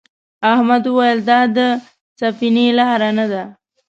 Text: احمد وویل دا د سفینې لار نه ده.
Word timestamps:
احمد 0.53 0.83
وویل 0.87 1.19
دا 1.29 1.39
د 1.57 1.59
سفینې 2.19 2.67
لار 2.79 3.01
نه 3.17 3.25
ده. 3.31 3.43